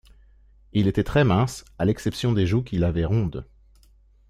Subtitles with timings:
[0.73, 3.45] Il était très mince, à l’exception des joues qu’il avait rondes